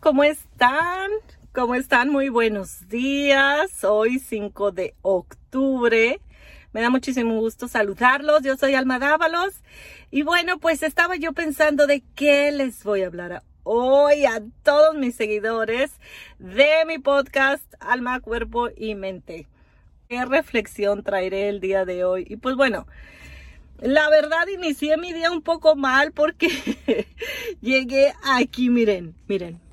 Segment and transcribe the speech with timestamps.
[0.00, 1.10] ¿cómo están?
[1.52, 2.10] ¿Cómo están?
[2.10, 3.84] Muy buenos días.
[3.84, 6.20] Hoy 5 de octubre.
[6.72, 8.42] Me da muchísimo gusto saludarlos.
[8.42, 9.62] Yo soy Alma Dávalos.
[10.10, 14.96] Y bueno, pues estaba yo pensando de qué les voy a hablar hoy a todos
[14.96, 15.92] mis seguidores
[16.38, 19.46] de mi podcast Alma, Cuerpo y Mente.
[20.08, 22.26] ¿Qué reflexión traeré el día de hoy?
[22.28, 22.86] Y pues bueno,
[23.80, 26.48] la verdad inicié mi día un poco mal porque
[27.60, 29.65] llegué aquí, miren, miren.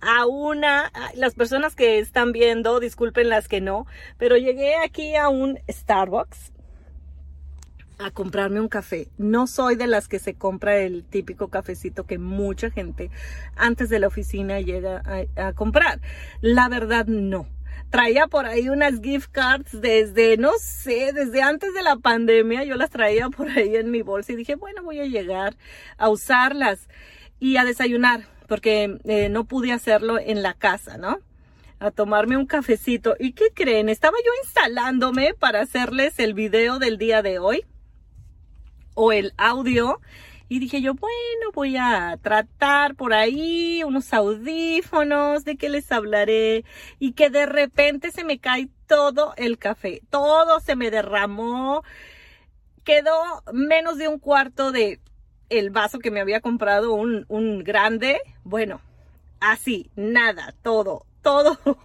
[0.00, 3.86] A una, las personas que están viendo, disculpen las que no,
[4.18, 6.52] pero llegué aquí a un Starbucks
[7.98, 9.08] a comprarme un café.
[9.18, 13.10] No soy de las que se compra el típico cafecito que mucha gente
[13.56, 15.02] antes de la oficina llega
[15.36, 16.00] a, a comprar.
[16.40, 17.46] La verdad, no
[17.90, 22.64] traía por ahí unas gift cards desde, no sé, desde antes de la pandemia.
[22.64, 25.56] Yo las traía por ahí en mi bolsa y dije, bueno, voy a llegar
[25.96, 26.88] a usarlas
[27.38, 31.18] y a desayunar, porque eh, no pude hacerlo en la casa, ¿no?
[31.78, 33.16] A tomarme un cafecito.
[33.18, 33.88] ¿Y qué creen?
[33.88, 37.64] Estaba yo instalándome para hacerles el video del día de hoy
[38.94, 40.00] o el audio
[40.48, 46.64] y dije yo, bueno, voy a tratar por ahí unos audífonos, de qué les hablaré.
[46.98, 50.02] Y que de repente se me cae todo el café.
[50.10, 51.82] Todo se me derramó.
[52.84, 55.00] Quedó menos de un cuarto de
[55.48, 58.20] el vaso que me había comprado, un, un grande.
[58.44, 58.80] Bueno,
[59.40, 61.58] así, nada, todo, todo.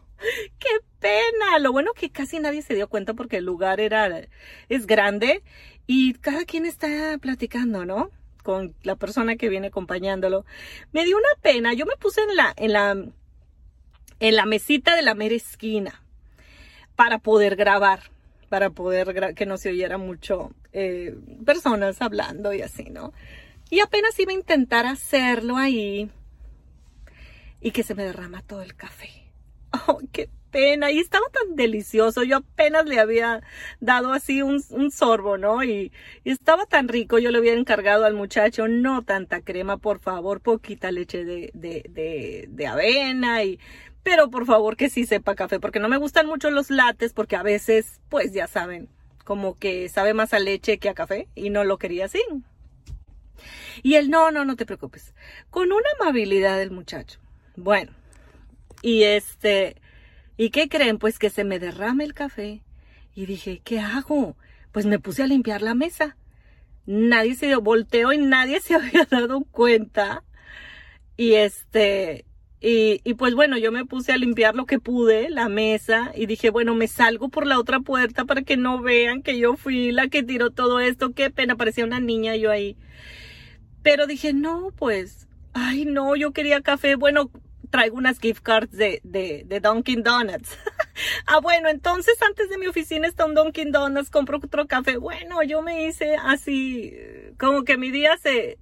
[0.59, 1.59] ¡Qué pena!
[1.59, 4.27] Lo bueno que casi nadie se dio cuenta porque el lugar era,
[4.67, 5.43] es grande
[5.87, 8.11] y cada quien está platicando, ¿no?
[8.43, 10.45] con la persona que viene acompañándolo.
[10.91, 11.73] Me dio una pena.
[11.73, 12.91] Yo me puse en la, en la,
[14.19, 16.01] en la mesita de la mera esquina
[16.95, 18.01] para poder grabar,
[18.49, 21.15] para poder que no se oyera mucho eh,
[21.45, 23.13] personas hablando y así, ¿no?
[23.69, 26.09] Y apenas iba a intentar hacerlo ahí
[27.61, 29.09] y que se me derrama todo el café.
[29.87, 32.23] ¡Oh, qué pena y estaba tan delicioso.
[32.23, 33.41] Yo apenas le había
[33.79, 35.63] dado así un, sorbo, ¿no?
[35.63, 35.91] Y,
[36.23, 37.19] estaba tan rico.
[37.19, 42.47] Yo le había encargado al muchacho, no tanta crema, por favor, poquita leche de, de,
[42.49, 43.59] de, avena y...
[44.01, 47.35] Pero por favor que sí sepa café, porque no me gustan mucho los lates, porque
[47.35, 48.87] a veces, pues ya saben,
[49.25, 52.21] como que sabe más a leche que a café y no lo quería así.
[53.83, 55.13] Y él, no, no, no te preocupes.
[55.49, 57.19] Con una amabilidad del muchacho.
[57.55, 57.91] Bueno,
[58.81, 59.75] y este,
[60.39, 60.99] ¿Y qué creen?
[60.99, 62.63] Pues que se me derrame el café.
[63.13, 64.37] Y dije, ¿qué hago?
[64.71, 66.15] Pues me puse a limpiar la mesa.
[66.85, 70.23] Nadie se dio volteo y nadie se había dado cuenta.
[71.17, 72.23] Y este,
[72.61, 76.25] y, y, pues bueno, yo me puse a limpiar lo que pude, la mesa, y
[76.25, 79.91] dije, bueno, me salgo por la otra puerta para que no vean que yo fui
[79.91, 81.11] la que tiró todo esto.
[81.11, 82.77] Qué pena, parecía una niña yo ahí.
[83.81, 86.95] Pero dije, no, pues, ay, no, yo quería café.
[86.95, 87.31] Bueno,
[87.69, 90.57] traigo unas gift cards de, de, Donuts.
[91.25, 94.97] ah, bueno, entonces antes de mi oficina está un Dunkin' Donuts, compro otro café.
[94.97, 96.93] Bueno, yo me hice así,
[97.37, 98.57] como que mi día se,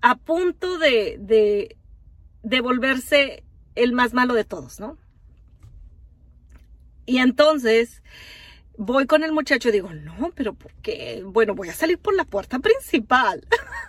[0.00, 1.76] a punto de, de,
[2.42, 4.98] de volverse el más malo de todos, ¿no?
[7.06, 8.02] Y entonces
[8.76, 11.22] voy con el muchacho y digo, no, pero ¿por qué?
[11.24, 13.46] Bueno, voy a salir por la puerta principal.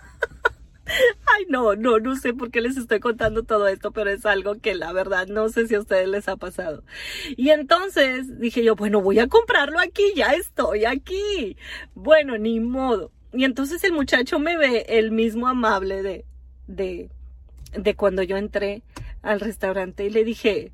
[1.36, 4.56] Ay, no, no, no sé por qué les estoy contando todo esto, pero es algo
[4.56, 6.82] que la verdad no sé si a ustedes les ha pasado.
[7.36, 11.56] Y entonces dije yo, bueno, voy a comprarlo aquí, ya estoy aquí.
[11.94, 13.10] Bueno, ni modo.
[13.32, 16.24] Y entonces el muchacho me ve el mismo amable de,
[16.66, 17.10] de,
[17.72, 18.82] de cuando yo entré
[19.22, 20.72] al restaurante y le dije,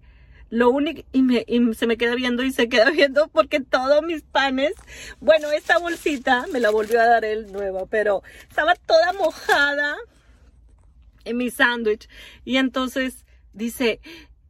[0.50, 4.02] lo único, y, me, y se me queda viendo y se queda viendo porque todos
[4.02, 4.74] mis panes,
[5.20, 9.96] bueno, esta bolsita me la volvió a dar él nueva, pero estaba toda mojada
[11.24, 12.08] en mi sándwich.
[12.44, 14.00] Y entonces dice,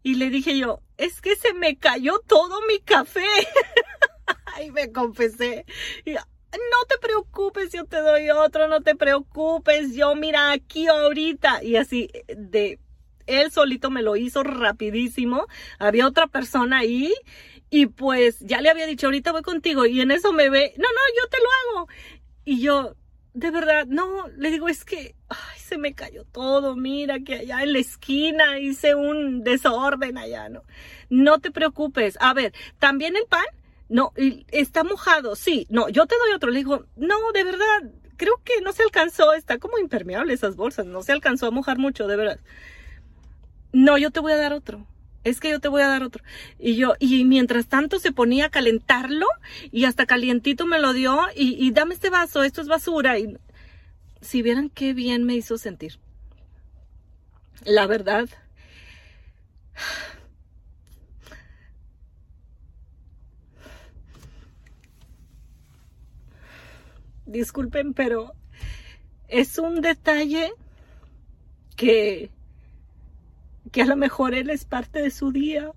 [0.03, 3.25] y le dije yo, es que se me cayó todo mi café.
[4.65, 5.65] y me confesé.
[6.05, 11.63] Y, no te preocupes, yo te doy otro, no te preocupes, yo mira aquí ahorita.
[11.63, 12.79] Y así de
[13.27, 15.47] él solito me lo hizo rapidísimo.
[15.79, 17.13] Había otra persona ahí
[17.71, 20.89] y pues ya le había dicho, ahorita voy contigo y en eso me ve, no,
[20.89, 21.89] no, yo te lo hago.
[22.45, 22.95] Y yo,
[23.35, 27.63] de verdad, no, le digo, es que ay, se me cayó todo, mira que allá
[27.63, 30.63] en la esquina hice un desorden allá, ¿no?
[31.11, 32.17] No te preocupes.
[32.21, 33.45] A ver, también el pan,
[33.89, 34.13] no,
[34.53, 36.51] está mojado, sí, no, yo te doy otro.
[36.51, 40.87] Le digo, no, de verdad, creo que no se alcanzó, está como impermeable esas bolsas,
[40.87, 42.41] no se alcanzó a mojar mucho, de verdad
[43.77, 44.87] no, yo te voy a dar otro.
[45.23, 46.25] Es que yo te voy a dar otro.
[46.59, 49.27] Y yo, y mientras tanto se ponía a calentarlo
[49.71, 53.19] y hasta calientito me lo dio y, dame este vaso, esto es basura.
[53.19, 53.37] Y
[54.23, 55.99] si vieran qué bien me hizo sentir.
[57.67, 58.31] La verdad,
[67.27, 68.33] Disculpen, pero
[69.29, 70.53] es un detalle
[71.77, 72.31] que,
[73.73, 75.73] que a lo mejor él es parte de su día,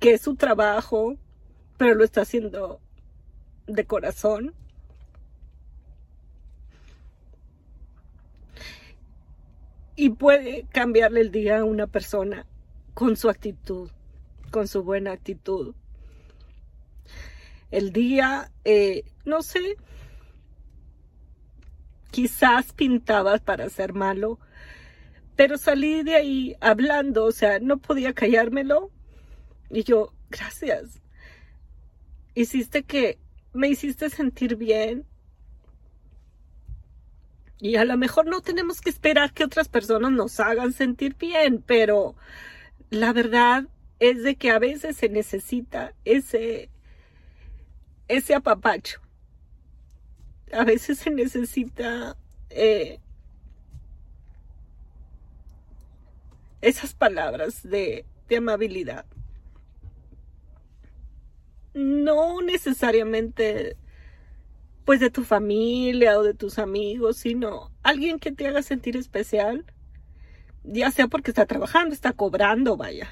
[0.00, 1.16] que es su trabajo,
[1.76, 2.80] pero lo está haciendo
[3.66, 4.54] de corazón.
[9.96, 12.46] Y puede cambiarle el día a una persona
[12.94, 13.90] con su actitud,
[14.50, 15.74] con su buena actitud.
[17.70, 19.76] El día, eh, no sé,
[22.14, 24.38] quizás pintabas para ser malo,
[25.34, 28.92] pero salí de ahí hablando, o sea, no podía callármelo.
[29.68, 31.00] Y yo, gracias.
[32.36, 33.18] Hiciste que
[33.52, 35.04] me hiciste sentir bien.
[37.58, 41.64] Y a lo mejor no tenemos que esperar que otras personas nos hagan sentir bien,
[41.66, 42.14] pero
[42.90, 43.64] la verdad
[43.98, 46.70] es de que a veces se necesita ese,
[48.06, 49.03] ese apapacho.
[50.54, 52.16] A veces se necesita
[52.50, 53.00] eh,
[56.60, 59.04] esas palabras de, de amabilidad
[61.74, 63.76] no necesariamente
[64.84, 69.64] pues de tu familia o de tus amigos, sino alguien que te haga sentir especial,
[70.62, 73.08] ya sea porque está trabajando, está cobrando, vaya.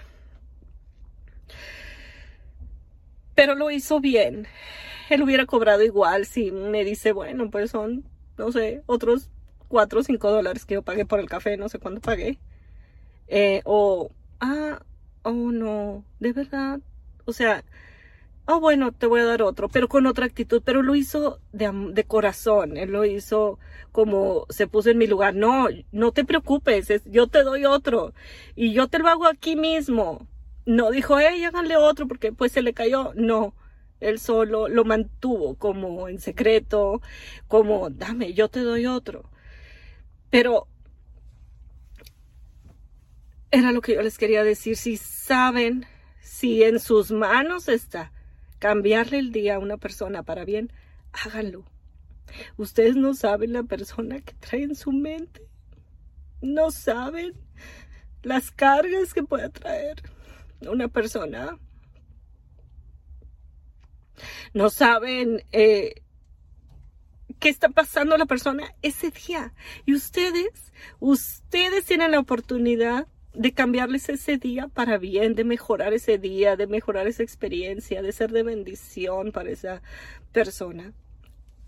[3.35, 4.47] Pero lo hizo bien.
[5.11, 8.05] Él hubiera cobrado igual si me dice, bueno, pues son,
[8.39, 9.31] no sé, otros
[9.69, 12.39] cuatro o cinco dólares que yo pagué por el café, no sé cuánto pagué.
[13.29, 14.11] Eh, o,
[14.41, 14.83] ah,
[15.23, 16.81] oh no, de verdad.
[17.25, 17.65] O sea,
[18.47, 21.71] oh bueno, te voy a dar otro, pero con otra actitud, pero lo hizo de,
[21.93, 23.59] de, corazón, él lo hizo
[23.93, 28.13] como se puso en mi lugar, no, no te preocupes, yo te doy otro
[28.57, 30.27] y yo te lo hago aquí mismo.
[30.65, 33.55] No dijo, hey, háganle otro porque pues se le cayó, no.
[34.03, 37.01] Él solo lo mantuvo como en secreto,
[37.49, 39.31] como, dame, yo te doy otro.
[40.31, 40.67] Pero
[43.51, 44.77] era lo que yo les quería decir.
[44.77, 45.87] Si saben,
[46.21, 48.13] si en sus manos está
[48.59, 50.73] cambiarle el día a una persona para bien,
[51.13, 51.65] háganlo.
[52.57, 55.43] Ustedes no saben la persona que trae en su mente.
[56.41, 57.35] No saben
[58.23, 60.03] las cargas que puede traer
[60.61, 61.59] una persona.
[64.55, 66.03] No saben eh,
[67.39, 69.53] qué está pasando la persona ese día.
[69.85, 76.19] Y ustedes, ustedes tienen la oportunidad de cambiarles ese día para bien, de mejorar ese
[76.19, 79.83] día, de mejorar esa experiencia, de ser de bendición para esa
[80.33, 80.93] persona.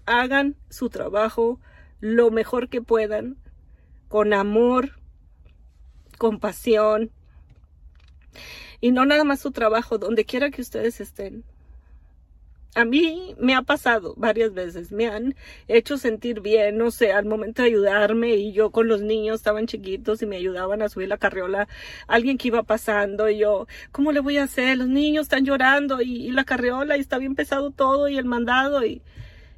[0.06, 1.58] Hagan su trabajo
[2.00, 3.36] lo mejor que puedan,
[4.08, 5.00] con amor,
[6.18, 7.10] con pasión,
[8.80, 11.44] y no nada más su trabajo, donde quiera que ustedes estén
[12.74, 15.36] a mí me ha pasado varias veces, me han
[15.68, 19.66] hecho sentir bien, no sé, al momento de ayudarme y yo con los niños estaban
[19.66, 21.68] chiquitos y me ayudaban a subir la carriola,
[22.08, 24.76] alguien que iba pasando y yo, ¿cómo le voy a hacer?
[24.78, 28.84] Los niños están llorando y, la carriola y está bien pesado todo y el mandado
[28.84, 29.02] y,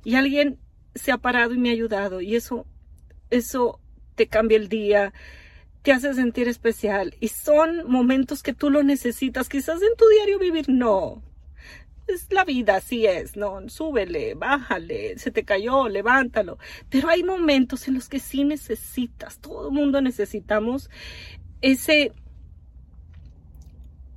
[0.04, 0.58] y alguien
[0.94, 2.66] se ha parado y me ha ayudado y eso,
[3.30, 3.80] eso
[4.14, 5.14] te cambia el día,
[5.80, 10.38] te hace sentir especial y son momentos que tú lo necesitas, quizás en tu diario
[10.38, 11.22] vivir no,
[12.08, 13.68] es la vida, así es, ¿no?
[13.68, 16.58] Súbele, bájale, se te cayó, levántalo.
[16.88, 20.90] Pero hay momentos en los que sí necesitas, todo el mundo necesitamos
[21.60, 22.12] ese,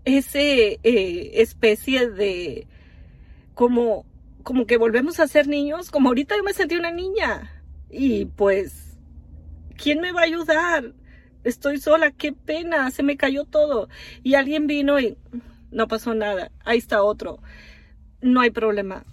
[0.05, 2.67] ese eh, especie de,
[3.53, 4.05] como,
[4.43, 7.63] como que volvemos a ser niños, como ahorita yo me sentí una niña.
[7.89, 8.97] Y pues,
[9.77, 10.93] ¿quién me va a ayudar?
[11.43, 13.89] Estoy sola, qué pena, se me cayó todo.
[14.21, 15.17] Y alguien vino y
[15.71, 16.51] no pasó nada.
[16.65, 17.39] Ahí está otro
[18.21, 19.05] no hay problema.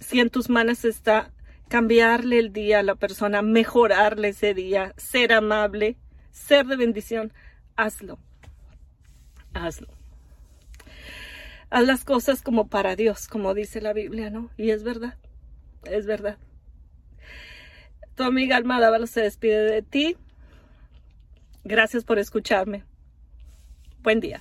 [0.00, 1.30] Si en tus manos está
[1.68, 5.96] cambiarle el día a la persona, mejorarle ese día, ser amable,
[6.30, 7.32] ser de bendición,
[7.76, 8.18] hazlo.
[9.54, 9.88] Hazlo.
[11.70, 14.50] Haz las cosas como para Dios, como dice la Biblia, ¿no?
[14.56, 15.16] Y es verdad,
[15.84, 16.36] es verdad.
[18.16, 20.16] Tu amiga Alma Dávalo se despide de ti.
[21.62, 22.84] Gracias por escucharme.
[24.02, 24.40] Buen día.